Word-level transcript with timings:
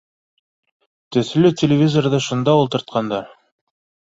Төҫлө 1.17 1.51
телевизорҙы 1.63 2.23
шунда 2.29 2.59
ултыртҡандар 2.63 3.29